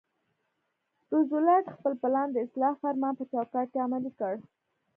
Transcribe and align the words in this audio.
روزولټ 1.11 1.65
خپل 1.75 1.93
پلان 2.01 2.27
د 2.31 2.37
اصلاح 2.45 2.73
فرمان 2.83 3.13
په 3.17 3.23
چوکاټ 3.31 3.65
کې 3.71 3.79
عملي 3.85 4.11
کړ. 4.19 4.33